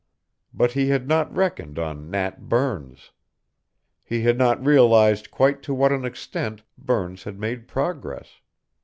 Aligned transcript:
But 0.51 0.71
he 0.71 0.87
had 0.87 1.07
not 1.07 1.31
reckoned 1.31 1.77
on 1.77 2.09
Nat 2.09 2.49
Burns. 2.49 3.11
He 4.03 4.23
had 4.23 4.35
not 4.35 4.65
realized 4.65 5.29
quite 5.29 5.61
to 5.61 5.75
what 5.75 5.91
an 5.91 6.05
extent 6.05 6.63
Burns 6.75 7.21
had 7.25 7.39
made 7.39 7.67
progress. 7.67 8.41